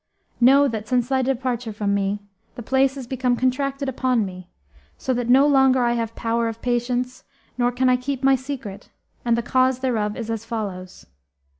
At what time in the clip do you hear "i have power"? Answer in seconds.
5.83-6.47